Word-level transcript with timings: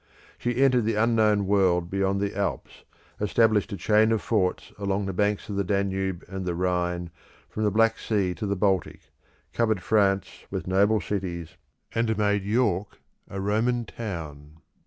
She 0.39 0.63
entered 0.63 0.85
the 0.85 0.95
unknown 0.95 1.45
world 1.45 1.91
beyond 1.91 2.19
the 2.19 2.35
Alps, 2.35 2.85
established 3.19 3.71
a 3.71 3.77
chain 3.77 4.11
of 4.11 4.19
forts 4.19 4.71
along 4.79 5.05
the 5.05 5.13
banks 5.13 5.47
of 5.47 5.57
the 5.57 5.63
Danube 5.63 6.25
and 6.27 6.43
the 6.43 6.55
Rhine 6.55 7.11
from 7.47 7.65
the 7.65 7.69
Black 7.69 7.99
Sea 7.99 8.33
to 8.33 8.47
the 8.47 8.55
Baltic, 8.55 9.11
covered 9.53 9.83
France 9.83 10.45
with 10.49 10.65
noble 10.65 11.01
cities, 11.01 11.49
and 11.93 12.17
made 12.17 12.43
York 12.43 12.97
a 13.29 13.39
Roman 13.39 13.85
town. 13.85 14.57